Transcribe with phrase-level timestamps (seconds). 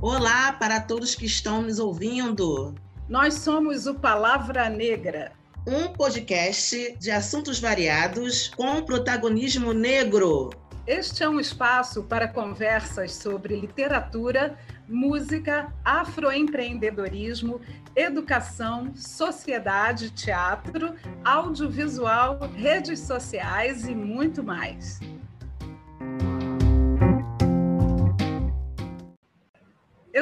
[0.00, 2.72] Olá para todos que estão nos ouvindo.
[3.08, 5.32] Nós somos o Palavra Negra,
[5.66, 10.50] um podcast de assuntos variados com protagonismo negro.
[10.86, 14.56] Este é um espaço para conversas sobre literatura,
[14.88, 17.60] música, afroempreendedorismo,
[17.96, 20.94] educação, sociedade, teatro,
[21.24, 25.00] audiovisual, redes sociais e muito mais.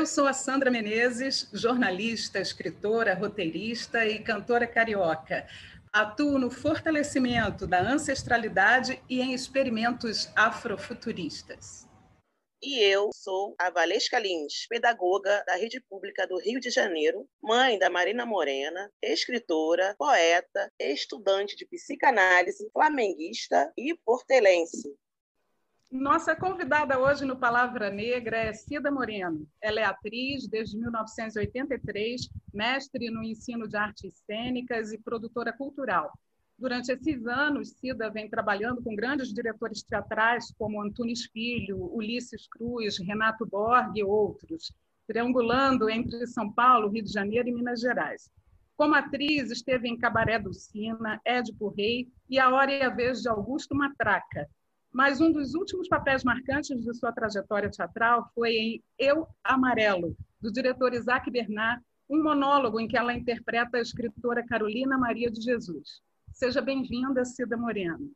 [0.07, 5.49] Eu sou a Sandra Menezes, jornalista, escritora, roteirista e cantora carioca.
[5.93, 11.89] Atuo no fortalecimento da ancestralidade e em experimentos afrofuturistas.
[12.63, 17.77] E eu sou a Valesca Lins, pedagoga da Rede Pública do Rio de Janeiro, mãe
[17.77, 24.97] da Marina Morena, escritora, poeta, estudante de psicanálise, flamenguista e portelense.
[25.91, 29.47] Nossa convidada hoje no Palavra Negra é Cida Moreno.
[29.63, 36.13] Ela é atriz desde 1983, mestre no ensino de artes cênicas e produtora cultural.
[36.59, 42.99] Durante esses anos, Cida vem trabalhando com grandes diretores teatrais como Antunes Filho, Ulisses Cruz,
[42.99, 44.73] Renato Borg e outros,
[45.07, 48.29] triangulando entre São Paulo, Rio de Janeiro e Minas Gerais.
[48.77, 53.23] Como atriz, esteve em Cabaré do Sina, Édipo Rei e A Hora e a Vez
[53.23, 54.49] de Augusto Matraca,
[54.97, 60.51] mas um dos últimos papéis marcantes de sua trajetória teatral foi em Eu Amarelo, do
[60.51, 66.01] diretor Isaac Bernard, um monólogo em que ela interpreta a escritora Carolina Maria de Jesus.
[66.33, 68.11] Seja bem-vinda, Cida Moreno.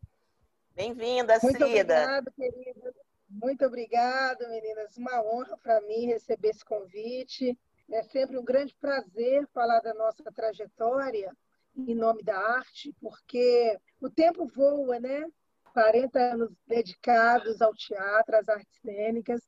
[0.74, 1.50] Bem-vinda, Cida.
[1.50, 2.94] Muito obrigada, querida.
[3.28, 4.96] Muito obrigada, meninas.
[4.96, 7.58] Uma honra para mim receber esse convite.
[7.90, 11.30] É sempre um grande prazer falar da nossa trajetória
[11.76, 15.26] em nome da arte, porque o tempo voa, né?
[15.72, 19.40] 40 anos dedicados ao teatro, às artes cênicas.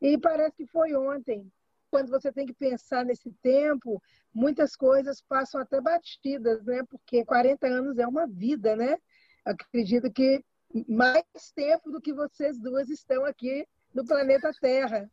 [0.00, 1.50] E parece que foi ontem.
[1.90, 4.02] Quando você tem que pensar nesse tempo,
[4.34, 6.82] muitas coisas passam até batidas, né?
[6.88, 8.98] Porque 40 anos é uma vida, né?
[9.44, 10.44] Acredito que
[10.88, 15.10] mais tempo do que vocês duas estão aqui no planeta Terra.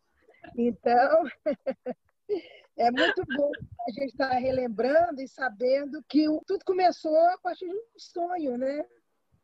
[0.57, 1.23] Então,
[2.77, 3.51] é muito bom
[3.87, 8.85] a gente estar relembrando e sabendo que tudo começou a partir de um sonho, né?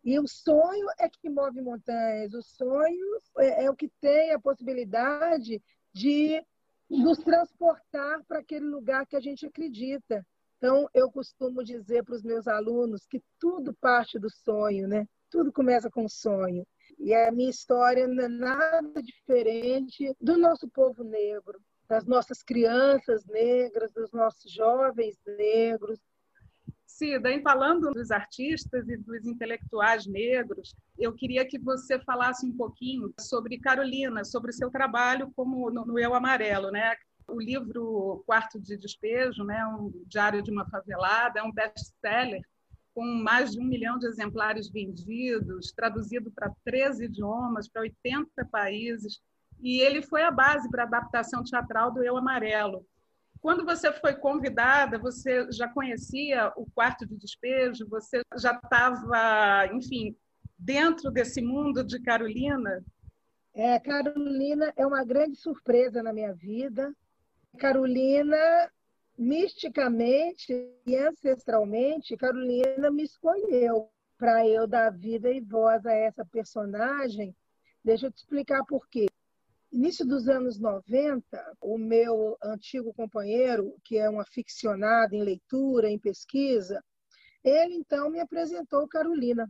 [0.10, 4.40] E o sonho é que move montanhas, o sonho é, é o que tem a
[4.40, 5.62] possibilidade
[5.94, 6.44] de
[6.90, 10.26] nos transportar para aquele lugar que a gente acredita.
[10.58, 15.08] Então, eu costumo dizer para os meus alunos que tudo parte do sonho, né?
[15.30, 16.66] Tudo começa com sonho.
[16.98, 23.28] E a minha história não é nada diferente do nosso povo negro, das nossas crianças
[23.28, 26.00] negras, dos nossos jovens negros,
[26.90, 32.52] Cida, em falando dos artistas e dos intelectuais negros, eu queria que você falasse um
[32.52, 36.96] pouquinho sobre Carolina, sobre o seu trabalho como no, Eu Amarelo, né?
[37.28, 42.42] O livro Quarto de Despejo, né, um diário de uma favelada, é um best-seller
[42.94, 49.22] com mais de um milhão de exemplares vendidos, traduzido para 13 idiomas, para 80 países,
[49.62, 52.84] e ele foi a base para a adaptação teatral do Eu Amarelo.
[53.42, 57.88] Quando você foi convidada, você já conhecia o quarto de despejo?
[57.90, 60.16] Você já estava, enfim,
[60.58, 62.84] dentro desse mundo de Carolina?
[63.54, 66.94] É, Carolina é uma grande surpresa na minha vida.
[67.58, 68.38] Carolina,
[69.18, 70.54] misticamente
[70.86, 77.34] e ancestralmente, Carolina me escolheu para eu dar vida e voz a essa personagem.
[77.84, 79.08] Deixa eu te explicar por quê.
[79.72, 81.22] Início dos anos 90,
[81.62, 86.84] o meu antigo companheiro, que é um aficionado em leitura, em pesquisa,
[87.44, 89.48] ele então me apresentou Carolina.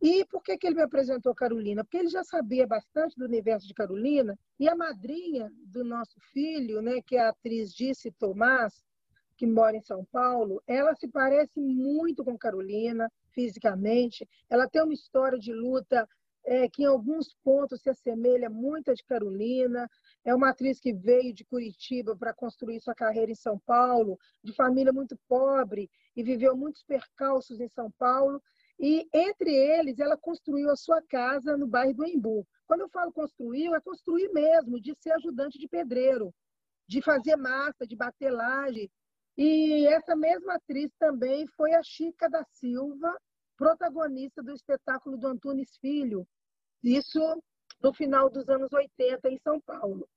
[0.00, 1.82] E por que, que ele me apresentou Carolina?
[1.82, 6.80] Porque ele já sabia bastante do universo de Carolina, e a madrinha do nosso filho,
[6.80, 8.84] né, que é a atriz Disse Tomás,
[9.36, 14.28] que mora em São Paulo, ela se parece muito com Carolina fisicamente.
[14.48, 16.08] Ela tem uma história de luta
[16.44, 19.88] é, que em alguns pontos se assemelha muito a de Carolina.
[20.24, 24.52] É uma atriz que veio de Curitiba para construir sua carreira em São Paulo, de
[24.52, 28.42] família muito pobre, e viveu muitos percalços em São Paulo.
[28.78, 32.46] E, entre eles, ela construiu a sua casa no bairro do Embu.
[32.66, 36.32] Quando eu falo construiu, é construir mesmo, de ser ajudante de pedreiro,
[36.86, 38.90] de fazer massa, de bater laje.
[39.36, 43.16] E essa mesma atriz também foi a Chica da Silva,
[43.58, 46.26] protagonista do espetáculo do Antunes Filho,
[46.82, 47.20] isso
[47.82, 50.08] no final dos anos 80 em São Paulo.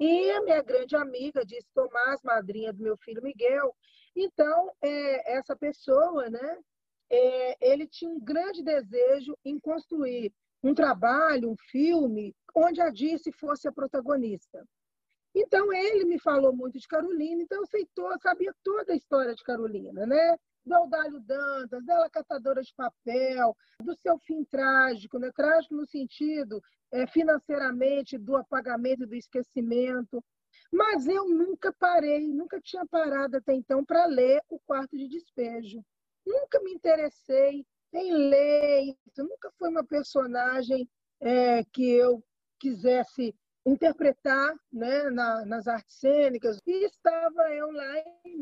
[0.00, 3.74] E a minha grande amiga disse Tomás, madrinha do meu filho Miguel.
[4.14, 6.58] Então, é, essa pessoa, né,
[7.10, 13.30] é, ele tinha um grande desejo em construir um trabalho, um filme, onde a Dice
[13.32, 14.64] fosse a protagonista.
[15.34, 17.86] Então, ele me falou muito de Carolina, então eu sei
[18.20, 20.36] sabia toda a história de Carolina, né?
[20.68, 25.30] Do Aldalho Dantas, dela catadora de papel, do seu fim trágico, né?
[25.34, 26.62] Trágico no sentido
[26.92, 30.22] é, financeiramente do apagamento e do esquecimento.
[30.70, 35.82] Mas eu nunca parei, nunca tinha parado até então para ler o quarto de despejo.
[36.26, 40.86] Nunca me interessei em ler nunca foi uma personagem
[41.20, 42.22] é, que eu
[42.58, 46.60] quisesse interpretar né, na, nas artes cênicas.
[46.66, 47.94] E estava eu lá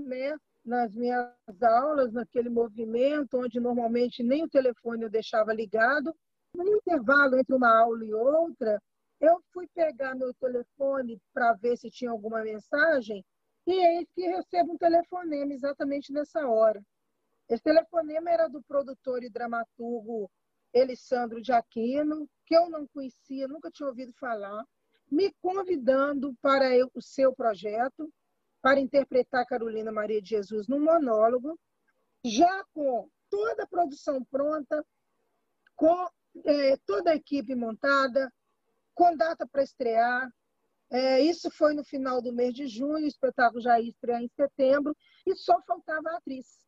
[0.05, 0.37] né,
[0.67, 1.33] nas minhas
[1.63, 6.15] aulas, naquele movimento, onde normalmente nem o telefone eu deixava ligado.
[6.55, 8.81] No intervalo entre uma aula e outra,
[9.21, 13.25] eu fui pegar meu telefone para ver se tinha alguma mensagem
[13.67, 16.83] e eis que recebo um telefonema exatamente nessa hora.
[17.49, 20.31] Esse telefonema era do produtor e dramaturgo
[20.73, 24.65] Elisandro de Aquino, que eu não conhecia, nunca tinha ouvido falar,
[25.11, 28.13] me convidando para o seu projeto,
[28.67, 31.57] para interpretar Carolina Maria de Jesus num monólogo,
[32.25, 34.85] já com toda a produção pronta,
[35.77, 36.09] com
[36.45, 38.29] é, toda a equipe montada,
[38.93, 40.29] com data para estrear.
[40.91, 44.29] É, isso foi no final do mês de junho, o espetáculo já ia estrear em
[44.35, 46.59] setembro, e só faltava a atriz.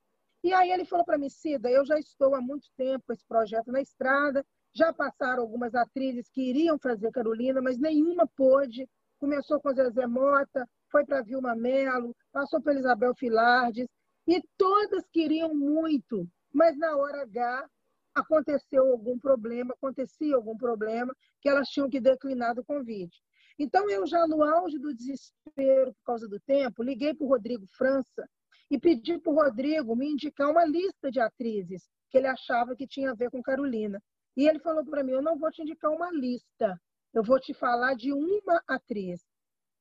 [0.44, 3.26] E aí ele falou para mim, Cida, eu já estou há muito tempo com esse
[3.26, 8.88] projeto na estrada, já passaram algumas atrizes que iriam fazer Carolina, mas nenhuma pôde.
[9.18, 13.86] Começou com Zezé Mota, foi para Vilma Mello, passou pela Isabel Filardes,
[14.26, 17.68] e todas queriam muito, mas na hora H
[18.14, 23.22] aconteceu algum problema, acontecia algum problema, que elas tinham que declinar do convite.
[23.58, 27.66] Então, eu já no auge do desespero por causa do tempo, liguei para o Rodrigo
[27.76, 28.28] França
[28.70, 32.86] e pedi para o Rodrigo me indicar uma lista de atrizes que ele achava que
[32.86, 34.00] tinha a ver com Carolina.
[34.36, 36.80] E ele falou para mim: Eu não vou te indicar uma lista,
[37.12, 39.20] eu vou te falar de uma atriz.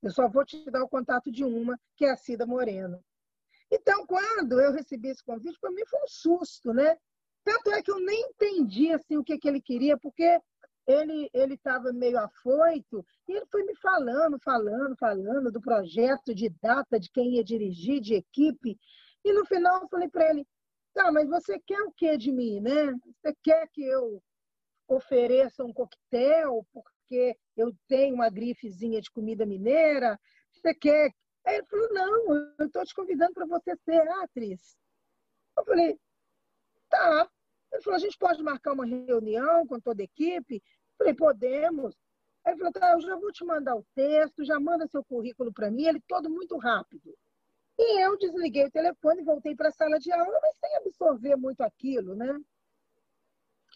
[0.01, 3.03] Eu só vou te dar o contato de uma, que é a Cida Moreno.
[3.71, 6.97] Então, quando eu recebi esse convite, para mim foi um susto, né?
[7.43, 10.39] Tanto é que eu nem entendi assim, o que, que ele queria, porque
[10.87, 16.97] ele estava meio afoito e ele foi me falando, falando, falando do projeto, de data,
[16.97, 18.79] de quem ia dirigir, de equipe.
[19.23, 20.47] E no final eu falei para ele:
[20.93, 22.93] tá, mas você quer o que de mim, né?
[23.05, 24.21] Você quer que eu
[24.87, 30.19] ofereça um coquetel porque eu tenho uma grifezinha de comida mineira?
[30.51, 31.11] Você quer?
[31.45, 34.77] Aí ele falou: não, eu estou te convidando para você ser atriz.
[35.57, 35.99] Eu falei:
[36.89, 37.29] tá.
[37.71, 40.55] Ele falou, a gente pode marcar uma reunião com toda a equipe?
[40.55, 41.95] Eu falei, podemos.
[42.45, 45.53] Aí ele falou, tá, eu já vou te mandar o texto, já manda seu currículo
[45.53, 47.13] para mim, ele todo muito rápido.
[47.77, 51.61] E eu desliguei o telefone, voltei para a sala de aula, mas sem absorver muito
[51.61, 52.39] aquilo, né?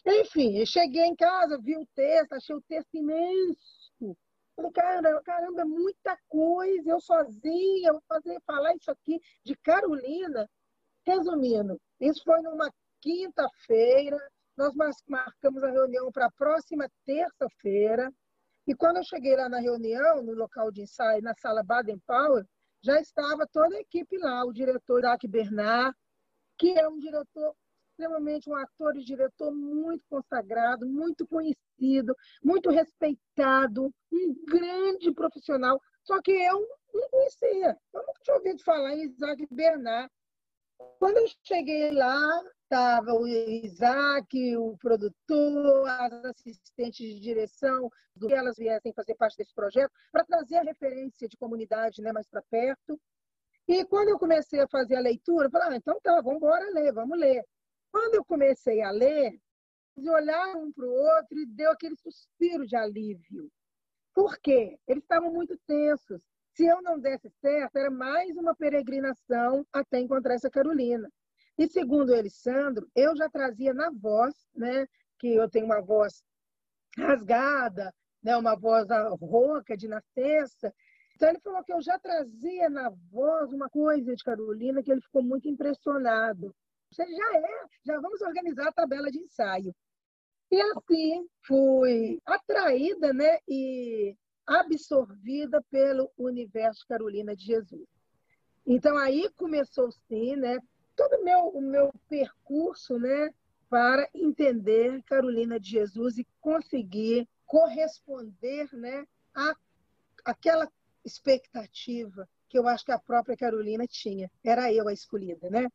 [0.04, 4.16] Enfim, eu cheguei em casa, vi o texto, achei o texto imenso.
[4.56, 10.48] Falei, caramba, caramba, é muita coisa, eu sozinha, vou fazer, falar isso aqui de Carolina.
[11.06, 12.70] Resumindo, isso foi numa
[13.00, 14.18] quinta-feira,
[14.56, 14.74] nós
[15.08, 18.12] marcamos a reunião para a próxima terça-feira.
[18.66, 22.44] E quando eu cheguei lá na reunião, no local de ensaio, na sala Baden Powell,
[22.84, 25.96] já estava toda a equipe lá, o diretor Iraque Bernard,
[26.58, 27.56] que é um diretor
[28.02, 35.80] extremamente um ator e diretor muito consagrado, muito conhecido, muito respeitado, um grande profissional.
[36.02, 40.10] Só que eu não conhecia, eu nunca tinha ouvido falar em Isaac Bernard.
[40.98, 47.88] Quando eu cheguei lá, estava o Isaac, o produtor, as assistentes de direção,
[48.18, 52.28] que elas viessem fazer parte desse projeto, para trazer a referência de comunidade né, mais
[52.28, 53.00] para perto.
[53.68, 56.68] E quando eu comecei a fazer a leitura, eu falei, ah, então tá, vamos embora
[56.72, 57.44] ler, vamos ler.
[57.92, 59.38] Quando eu comecei a ler,
[59.96, 63.50] eles olharam um para o outro e deu aquele suspiro de alívio.
[64.14, 64.78] Por quê?
[64.88, 66.22] Eles estavam muito tensos.
[66.54, 71.10] Se eu não desse certo, era mais uma peregrinação até encontrar essa Carolina.
[71.58, 74.86] E segundo o Elisandro, eu já trazia na voz, né,
[75.18, 76.22] que eu tenho uma voz
[76.96, 78.88] rasgada, né, uma voz
[79.20, 80.74] rouca de nascença.
[81.14, 85.02] Então ele falou que eu já trazia na voz uma coisa de Carolina que ele
[85.02, 86.54] ficou muito impressionado.
[86.92, 89.74] Você já é, já vamos organizar a tabela de ensaio.
[90.50, 94.14] E assim fui atraída, né, e
[94.46, 97.88] absorvida pelo universo Carolina de Jesus.
[98.66, 100.58] Então aí começou sim, né,
[100.94, 103.32] todo meu, o meu percurso né,
[103.70, 109.56] para entender Carolina de Jesus e conseguir corresponder né, à,
[110.26, 110.70] àquela
[111.02, 114.30] expectativa que eu acho que a própria Carolina tinha.
[114.44, 115.66] Era eu a escolhida, né?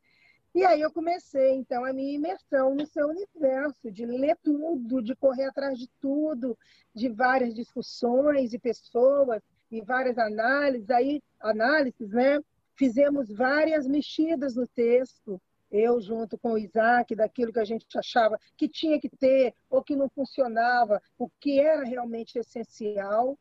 [0.58, 5.14] E aí eu comecei, então, a minha imersão no seu universo, de ler tudo, de
[5.14, 6.58] correr atrás de tudo,
[6.92, 12.40] de várias discussões e pessoas em várias análises, aí análises, né?
[12.74, 18.36] Fizemos várias mexidas no texto, eu junto com o Isaac, daquilo que a gente achava
[18.56, 23.38] que tinha que ter ou que não funcionava, o que era realmente essencial.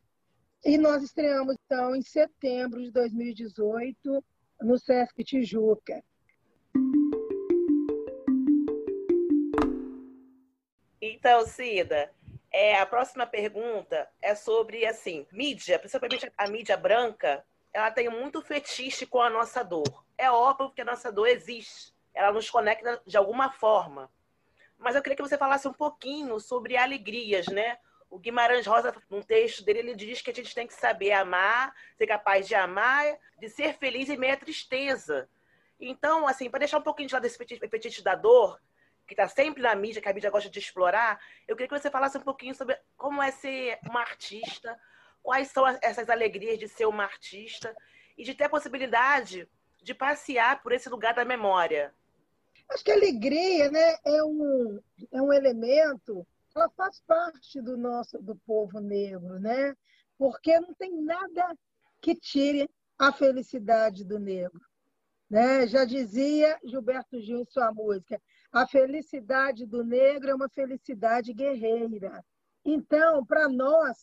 [0.64, 4.24] E nós estreamos, então, em setembro de 2018,
[4.62, 6.04] no Sesc Tijuca.
[11.02, 12.12] Então, Cida,
[12.52, 18.42] é, a próxima pergunta é sobre, assim, mídia, principalmente a mídia branca, ela tem muito
[18.42, 20.06] fetiche com a nossa dor.
[20.18, 24.12] É óbvio que a nossa dor existe ela nos conecta de alguma forma.
[24.78, 27.78] Mas eu queria que você falasse um pouquinho sobre alegrias, né?
[28.10, 31.74] O Guimarães Rosa, num texto dele, ele diz que a gente tem que saber amar,
[31.96, 33.06] ser capaz de amar,
[33.40, 35.30] de ser feliz em meio à tristeza.
[35.80, 38.60] Então, assim, para deixar um pouquinho de lado desse apetite da dor,
[39.08, 41.90] que está sempre na mídia, que a mídia gosta de explorar, eu queria que você
[41.90, 44.78] falasse um pouquinho sobre como é ser uma artista,
[45.24, 47.76] quais são essas alegrias de ser uma artista
[48.18, 49.48] e de ter a possibilidade
[49.82, 51.94] de passear por esse lugar da memória.
[52.70, 54.80] Acho que a alegria né, é, um,
[55.12, 59.76] é um elemento, ela faz parte do nosso do povo negro, né?
[60.18, 61.56] Porque não tem nada
[62.02, 64.62] que tire a felicidade do negro.
[65.30, 65.68] Né?
[65.68, 72.24] Já dizia Gilberto Gil em sua música, a felicidade do negro é uma felicidade guerreira.
[72.66, 73.98] Então, para nós,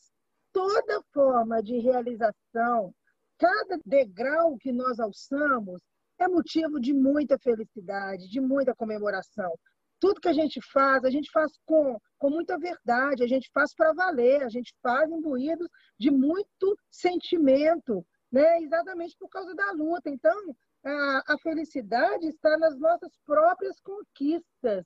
[0.52, 2.94] toda forma de realização,
[3.38, 5.82] cada degrau que nós alçamos,
[6.18, 9.52] é motivo de muita felicidade, de muita comemoração.
[9.98, 13.74] Tudo que a gente faz, a gente faz com, com muita verdade, a gente faz
[13.74, 18.60] para valer, a gente faz imbuídos de muito sentimento, né?
[18.60, 20.10] exatamente por causa da luta.
[20.10, 20.54] Então,
[20.85, 24.85] a, a felicidade está nas nossas próprias conquistas.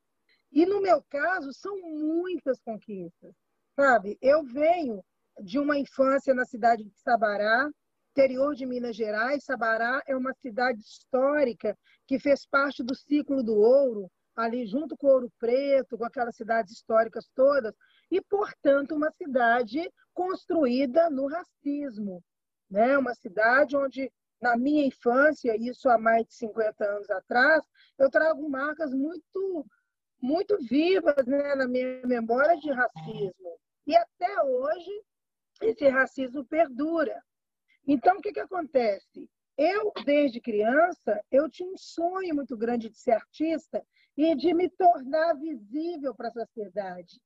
[0.51, 3.35] E no meu caso, são muitas conquistas.
[3.75, 5.05] Sabe, eu venho
[5.41, 7.69] de uma infância na cidade de Sabará,
[8.11, 11.77] interior de Minas Gerais, Sabará é uma cidade histórica
[12.07, 16.73] que fez parte do ciclo do ouro, ali junto com Ouro Preto, com aquelas cidades
[16.73, 17.75] históricas todas,
[18.11, 22.23] e, portanto, uma cidade construída no racismo.
[22.71, 22.97] Né?
[22.99, 27.65] Uma cidade onde, na minha infância, isso há mais de 50 anos atrás,
[27.99, 29.67] eu trago marcas muito,
[30.21, 31.55] muito vivas né?
[31.55, 33.59] na minha memória de racismo.
[33.87, 34.91] E até hoje,
[35.63, 37.21] esse racismo perdura.
[37.87, 39.29] Então, o que, que acontece?
[39.57, 43.85] Eu, desde criança, eu tinha um sonho muito grande de ser artista
[44.17, 47.21] e de me tornar visível para a sociedade.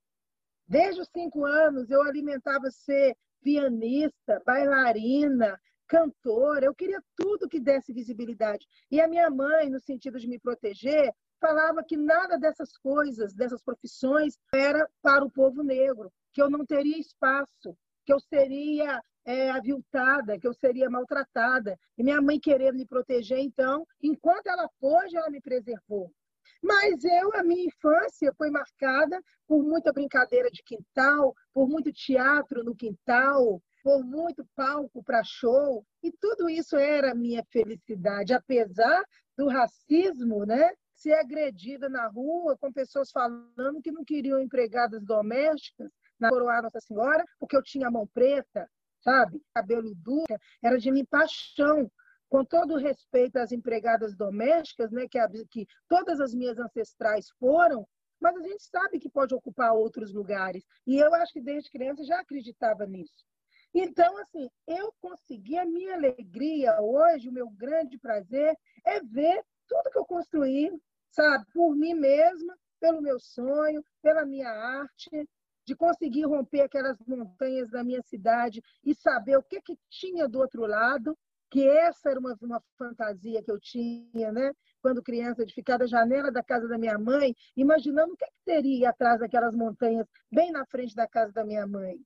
[0.67, 5.61] Desde os cinco anos, eu alimentava ser pianista, bailarina,
[5.93, 6.65] cantora.
[6.65, 8.67] Eu queria tudo que desse visibilidade.
[8.91, 13.63] E a minha mãe, no sentido de me proteger, falava que nada dessas coisas, dessas
[13.63, 19.51] profissões, era para o povo negro, que eu não teria espaço, que eu seria é,
[19.51, 21.79] aviltada, que eu seria maltratada.
[21.99, 26.11] E minha mãe querendo me proteger, então, enquanto ela pôde, ela me preservou.
[26.63, 32.65] Mas eu, a minha infância foi marcada por muita brincadeira de quintal, por muito teatro
[32.65, 39.03] no quintal, por muito palco para show, e tudo isso era minha felicidade, apesar
[39.37, 40.71] do racismo, né?
[40.95, 46.81] Ser agredida na rua com pessoas falando que não queriam empregadas domésticas na Coroa Nossa
[46.81, 48.69] Senhora, porque eu tinha mão preta,
[49.01, 49.43] sabe?
[49.53, 51.91] Cabelo duro, era de mim paixão.
[52.29, 55.19] Com todo o respeito às empregadas domésticas, né, que,
[55.51, 57.87] que todas as minhas ancestrais foram,
[58.19, 60.65] mas a gente sabe que pode ocupar outros lugares.
[60.87, 63.13] E eu acho que desde criança já acreditava nisso.
[63.75, 69.91] Então, assim, eu consegui a minha alegria hoje, o meu grande prazer é ver tudo
[69.91, 70.71] que eu construí,
[71.11, 75.29] sabe, por mim mesma, pelo meu sonho, pela minha arte,
[75.65, 80.41] de conseguir romper aquelas montanhas da minha cidade e saber o que, que tinha do
[80.41, 81.17] outro lado,
[81.51, 84.53] que essa era uma, uma fantasia que eu tinha, né?
[84.83, 88.45] quando criança, de ficar da janela da casa da minha mãe, imaginando o que, que
[88.45, 92.01] teria atrás daquelas montanhas, bem na frente da casa da minha mãe.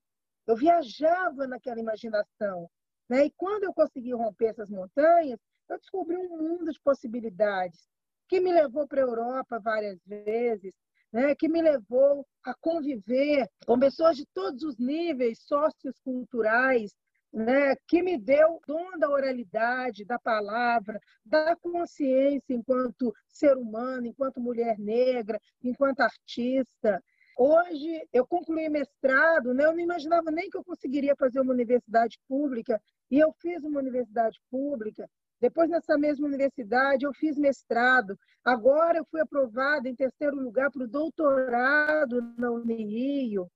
[0.47, 2.71] Eu viajava naquela imaginação.
[3.09, 3.27] Né?
[3.27, 5.39] E quando eu consegui romper essas montanhas,
[5.69, 7.89] eu descobri um mundo de possibilidades
[8.29, 10.73] que me levou para a Europa várias vezes,
[11.13, 16.93] né, que me levou a conviver com pessoas de todos os níveis socioculturais,
[17.33, 24.41] né, que me deu dom da oralidade, da palavra, da consciência enquanto ser humano, enquanto
[24.41, 27.03] mulher negra, enquanto artista.
[27.37, 29.65] Hoje, eu concluí mestrado, né?
[29.67, 33.79] eu não imaginava nem que eu conseguiria fazer uma universidade pública, e eu fiz uma
[33.79, 35.07] universidade pública,
[35.41, 38.19] depois, nessa mesma universidade, eu fiz mestrado.
[38.45, 43.51] Agora, eu fui aprovada em terceiro lugar para o doutorado na Unirio.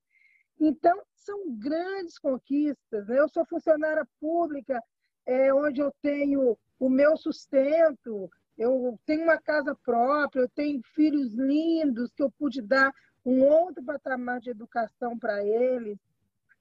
[0.61, 3.07] Então, são grandes conquistas.
[3.07, 3.19] Né?
[3.19, 4.79] Eu sou funcionária pública,
[5.25, 11.33] é, onde eu tenho o meu sustento, eu tenho uma casa própria, eu tenho filhos
[11.35, 12.93] lindos que eu pude dar
[13.25, 15.99] um outro patamar de educação para eles.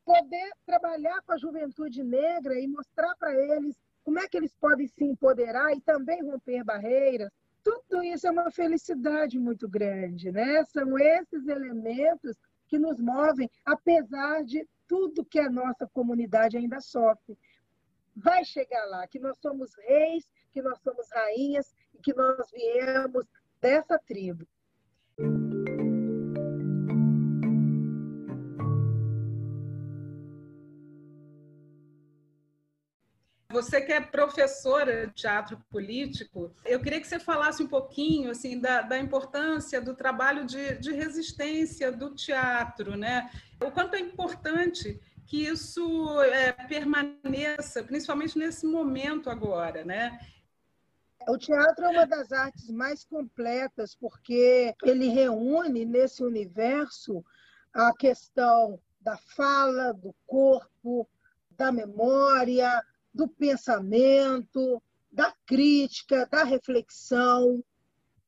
[0.05, 4.87] Poder trabalhar com a juventude negra e mostrar para eles como é que eles podem
[4.87, 7.29] se empoderar e também romper barreiras.
[7.63, 10.63] Tudo isso é uma felicidade muito grande, né?
[10.65, 12.37] São esses elementos
[12.67, 17.37] que nos movem, apesar de tudo que a nossa comunidade ainda sofre.
[18.15, 23.25] Vai chegar lá, que nós somos reis, que nós somos rainhas e que nós viemos
[23.61, 24.47] dessa tribo.
[33.51, 38.59] Você que é professora de teatro político, eu queria que você falasse um pouquinho assim
[38.59, 43.31] da, da importância do trabalho de, de resistência do teatro, né?
[43.59, 50.19] O quanto é importante que isso é, permaneça, principalmente nesse momento agora, né?
[51.27, 57.25] O teatro é uma das artes mais completas porque ele reúne nesse universo
[57.73, 61.09] a questão da fala, do corpo,
[61.57, 62.81] da memória,
[63.13, 67.63] do pensamento, da crítica, da reflexão.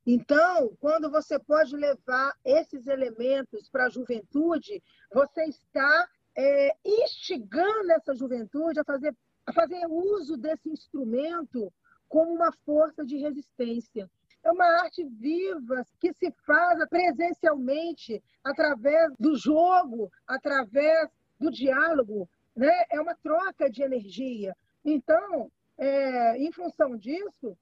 [0.06, 4.82] Então, quando você pode levar esses elementos para a juventude,
[5.14, 11.72] você está é, instigando essa juventude a fazer, a fazer uso desse instrumento
[12.10, 14.10] como uma força de resistência.
[14.44, 21.10] É uma arte viva que se faz presencialmente através do jogo, através
[21.40, 22.28] do diálogo.
[22.56, 22.72] Né?
[22.90, 24.56] É uma troca de energia.
[24.84, 27.58] Então, é, em função disso,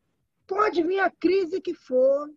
[0.47, 2.29] pode vir a crise que for,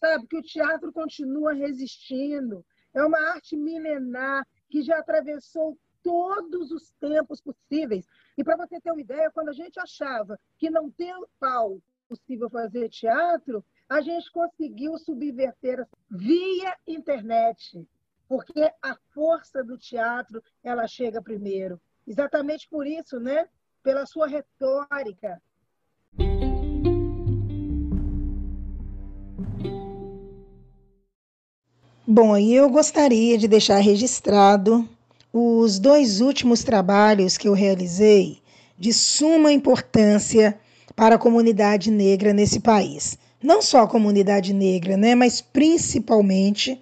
[0.00, 0.26] sabe?
[0.26, 2.64] Que o teatro continua resistindo.
[2.94, 8.06] É uma arte milenar que já atravessou todos os tempos possíveis.
[8.36, 12.48] E para você ter uma ideia, quando a gente achava que não tem pau possível
[12.50, 17.86] fazer teatro, a gente conseguiu subverter via internet,
[18.28, 21.80] porque a força do teatro ela chega primeiro.
[22.06, 23.48] Exatamente por isso, né?
[23.82, 25.40] Pela sua retórica.
[32.06, 34.88] Bom, e eu gostaria de deixar registrado
[35.32, 38.38] os dois últimos trabalhos que eu realizei
[38.76, 40.58] de suma importância
[40.96, 43.16] para a comunidade negra nesse país.
[43.42, 46.80] Não só a comunidade negra, né, mas principalmente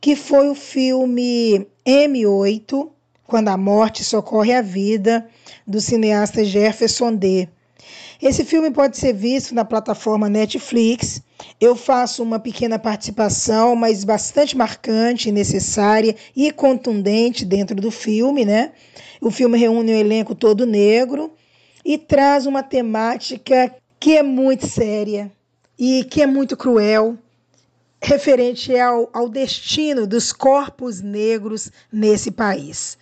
[0.00, 2.90] que foi o filme M8,
[3.26, 5.26] quando a morte socorre a vida,
[5.66, 7.48] do cineasta Jefferson D.
[8.22, 11.20] Esse filme pode ser visto na plataforma Netflix.
[11.60, 18.72] Eu faço uma pequena participação, mas bastante marcante, necessária e contundente dentro do filme, né?
[19.20, 21.32] O filme reúne um elenco todo negro
[21.84, 25.30] e traz uma temática que é muito séria
[25.78, 27.18] e que é muito cruel,
[28.00, 32.96] referente ao, ao destino dos corpos negros nesse país.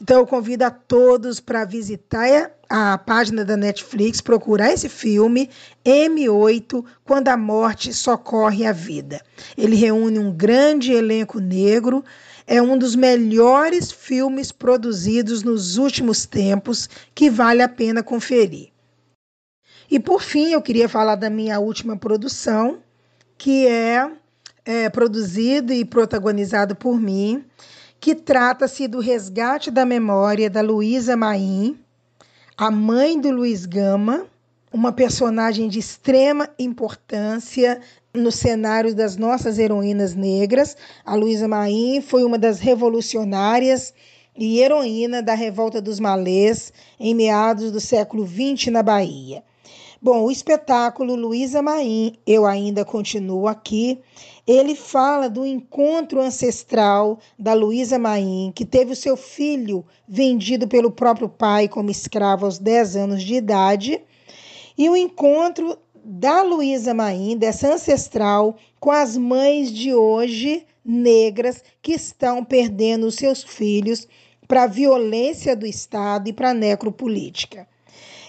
[0.00, 5.50] Então eu convido a todos para visitar a página da Netflix, procurar esse filme
[5.84, 9.20] M8, Quando a Morte Socorre a Vida.
[9.58, 12.02] Ele reúne um grande elenco negro,
[12.46, 18.70] é um dos melhores filmes produzidos nos últimos tempos que vale a pena conferir.
[19.90, 22.78] E por fim, eu queria falar da minha última produção,
[23.36, 24.10] que é,
[24.64, 27.44] é produzido e protagonizado por mim
[28.00, 31.78] que trata-se do resgate da memória da Luísa Maim,
[32.56, 34.26] a mãe do Luiz Gama,
[34.72, 37.80] uma personagem de extrema importância
[38.14, 40.76] no cenário das nossas heroínas negras.
[41.04, 43.92] A Luísa Maim foi uma das revolucionárias
[44.34, 49.42] e heroína da Revolta dos Malês em meados do século XX na Bahia.
[50.02, 54.00] Bom, o espetáculo Luísa Maim, Eu Ainda Continuo Aqui,
[54.46, 60.90] ele fala do encontro ancestral da Luísa Maim, que teve o seu filho vendido pelo
[60.90, 64.00] próprio pai como escravo aos 10 anos de idade,
[64.78, 71.92] e o encontro da Luísa Maim, dessa ancestral, com as mães de hoje negras que
[71.92, 74.08] estão perdendo seus filhos
[74.48, 77.68] para a violência do Estado e para a necropolítica.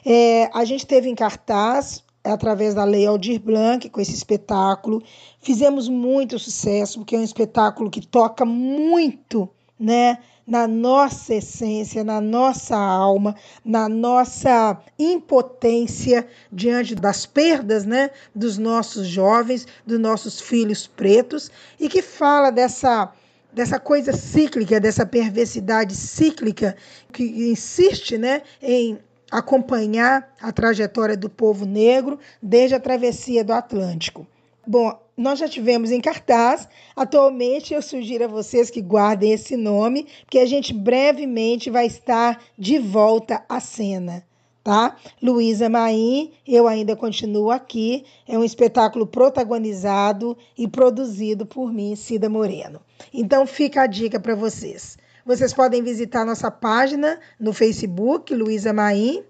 [0.05, 5.01] É, a gente teve em cartaz, através da Lei Aldir Blanc, com esse espetáculo.
[5.39, 12.21] Fizemos muito sucesso, porque é um espetáculo que toca muito né, na nossa essência, na
[12.21, 13.35] nossa alma,
[13.65, 21.89] na nossa impotência diante das perdas né, dos nossos jovens, dos nossos filhos pretos, e
[21.89, 23.11] que fala dessa
[23.53, 26.73] dessa coisa cíclica, dessa perversidade cíclica
[27.11, 28.97] que insiste né, em
[29.31, 34.27] acompanhar a trajetória do povo negro desde a travessia do Atlântico.
[34.67, 36.67] Bom, nós já tivemos em cartaz.
[36.95, 42.43] Atualmente, eu sugiro a vocês que guardem esse nome, porque a gente brevemente vai estar
[42.57, 44.23] de volta à cena
[44.63, 44.95] tá?
[45.21, 52.29] Luísa Maim, eu ainda continuo aqui, é um espetáculo protagonizado e produzido por mim, Cida
[52.29, 52.79] Moreno.
[53.13, 54.97] Então fica a dica para vocês.
[55.31, 59.23] Vocês podem visitar nossa página no Facebook, Luísa Maim,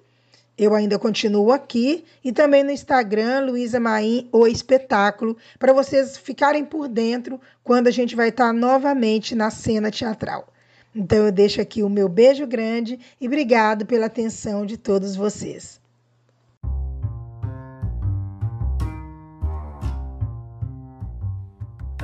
[0.57, 6.65] eu ainda continuo aqui, e também no Instagram, Luísa Maim, o espetáculo, para vocês ficarem
[6.65, 10.47] por dentro quando a gente vai estar novamente na cena teatral.
[10.95, 15.79] Então eu deixo aqui o meu beijo grande e obrigado pela atenção de todos vocês.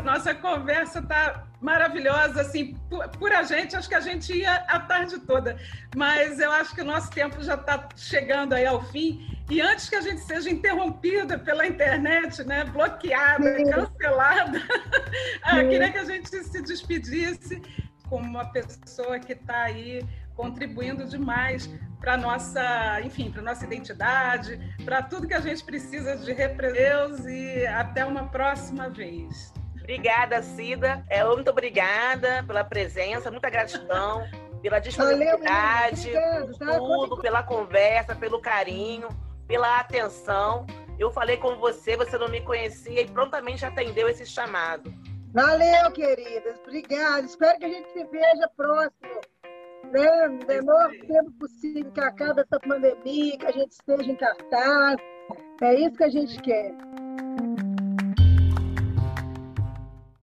[0.03, 4.79] Nossa conversa está maravilhosa, assim, por, por, a gente, acho que a gente ia a
[4.79, 5.57] tarde toda,
[5.95, 9.89] mas eu acho que o nosso tempo já está chegando aí ao fim, e antes
[9.89, 14.61] que a gente seja interrompida pela internet, né, bloqueada, cancelada,
[15.57, 17.61] eu queria que a gente se despedisse
[18.09, 25.01] como uma pessoa que está aí contribuindo demais para nossa, enfim, para nossa identidade, para
[25.01, 26.77] tudo que a gente precisa de representar.
[27.29, 29.51] E até uma próxima vez.
[29.87, 31.01] Obrigada, Cida.
[31.09, 34.27] É, muito obrigada pela presença, muita gratidão
[34.61, 36.77] pela disponibilidade, Valeu, tá?
[36.77, 39.07] tudo, pela conversa, pelo carinho,
[39.47, 40.67] pela atenção.
[40.99, 44.93] Eu falei com você, você não me conhecia e prontamente atendeu esse chamado.
[45.33, 46.59] Valeu, queridas.
[46.67, 47.25] Obrigada.
[47.25, 49.21] Espero que a gente se veja próximo.
[49.85, 50.27] Né?
[50.27, 54.97] No menor tempo possível que acabe essa pandemia, que a gente esteja em cartaz.
[55.61, 56.73] É isso que a gente quer.